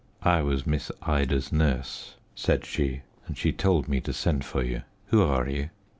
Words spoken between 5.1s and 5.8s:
are you?"